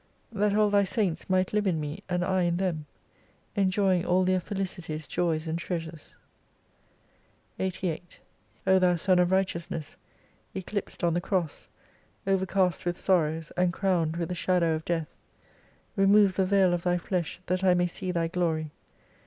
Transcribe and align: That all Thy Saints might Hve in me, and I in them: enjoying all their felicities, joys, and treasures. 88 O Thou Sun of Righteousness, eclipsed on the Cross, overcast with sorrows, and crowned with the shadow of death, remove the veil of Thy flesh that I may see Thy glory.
That 0.31 0.55
all 0.55 0.71
Thy 0.71 0.83
Saints 0.83 1.29
might 1.29 1.49
Hve 1.51 1.67
in 1.67 1.79
me, 1.79 2.01
and 2.09 2.25
I 2.25 2.41
in 2.41 2.57
them: 2.57 2.87
enjoying 3.55 4.03
all 4.03 4.23
their 4.23 4.39
felicities, 4.39 5.07
joys, 5.07 5.45
and 5.45 5.59
treasures. 5.59 6.15
88 7.59 8.19
O 8.65 8.79
Thou 8.79 8.95
Sun 8.95 9.19
of 9.19 9.29
Righteousness, 9.29 9.97
eclipsed 10.55 11.03
on 11.03 11.13
the 11.13 11.21
Cross, 11.21 11.67
overcast 12.25 12.83
with 12.83 12.97
sorrows, 12.97 13.51
and 13.55 13.71
crowned 13.71 14.15
with 14.17 14.29
the 14.29 14.33
shadow 14.33 14.73
of 14.73 14.85
death, 14.85 15.19
remove 15.95 16.35
the 16.35 16.47
veil 16.47 16.73
of 16.73 16.81
Thy 16.81 16.97
flesh 16.97 17.39
that 17.45 17.63
I 17.63 17.75
may 17.75 17.85
see 17.85 18.09
Thy 18.11 18.27
glory. 18.27 18.71